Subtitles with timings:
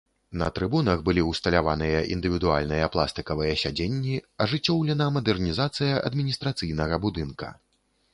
[0.41, 4.15] На трыбунах былі ўсталяваныя індывідуальныя пластыкавыя сядзенні,
[4.47, 7.53] ажыццёўлена мадэрнізацыя адміністрацыйнага будынка.